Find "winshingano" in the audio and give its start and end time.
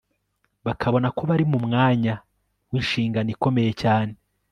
2.71-3.29